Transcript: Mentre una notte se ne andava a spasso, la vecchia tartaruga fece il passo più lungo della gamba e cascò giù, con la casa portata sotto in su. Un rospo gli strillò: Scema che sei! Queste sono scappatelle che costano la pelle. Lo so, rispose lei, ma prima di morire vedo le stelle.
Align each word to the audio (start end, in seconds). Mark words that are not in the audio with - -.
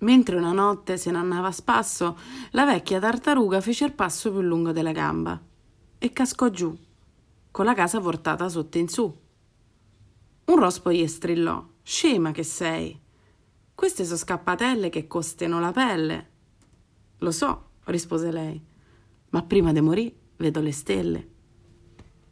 Mentre 0.00 0.36
una 0.36 0.52
notte 0.52 0.96
se 0.96 1.10
ne 1.10 1.18
andava 1.18 1.48
a 1.48 1.52
spasso, 1.52 2.18
la 2.52 2.64
vecchia 2.64 2.98
tartaruga 2.98 3.60
fece 3.60 3.84
il 3.84 3.92
passo 3.92 4.30
più 4.30 4.40
lungo 4.40 4.72
della 4.72 4.92
gamba 4.92 5.40
e 5.98 6.12
cascò 6.12 6.48
giù, 6.48 6.76
con 7.50 7.64
la 7.66 7.74
casa 7.74 8.00
portata 8.00 8.48
sotto 8.48 8.78
in 8.78 8.88
su. 8.88 9.14
Un 10.44 10.58
rospo 10.58 10.90
gli 10.90 11.06
strillò: 11.06 11.64
Scema 11.82 12.32
che 12.32 12.42
sei! 12.42 12.98
Queste 13.74 14.04
sono 14.04 14.16
scappatelle 14.16 14.88
che 14.88 15.06
costano 15.06 15.60
la 15.60 15.72
pelle. 15.72 16.28
Lo 17.18 17.30
so, 17.30 17.70
rispose 17.84 18.30
lei, 18.30 18.62
ma 19.30 19.42
prima 19.42 19.72
di 19.72 19.80
morire 19.80 20.14
vedo 20.36 20.60
le 20.60 20.72
stelle. 20.72 21.28